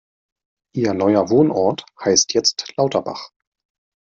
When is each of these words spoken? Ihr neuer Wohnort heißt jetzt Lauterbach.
Ihr 0.73 0.95
neuer 0.95 1.29
Wohnort 1.29 1.85
heißt 2.03 2.33
jetzt 2.33 2.73
Lauterbach. 2.75 3.29